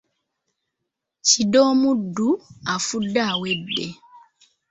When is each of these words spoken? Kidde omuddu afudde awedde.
Kidde 1.27 1.59
omuddu 1.71 2.29
afudde 2.73 3.21
awedde. 3.31 3.87